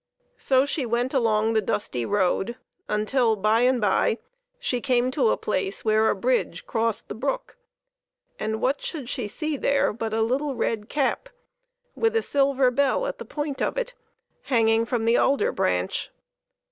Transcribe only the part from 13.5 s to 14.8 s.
of it, hang io8 PEPPER AND SALT.